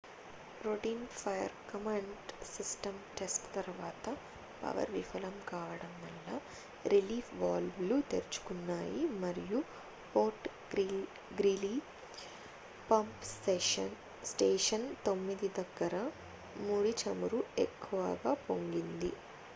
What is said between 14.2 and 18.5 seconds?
station 9 దగ్గర ముడి చమురు ఎక్కువగా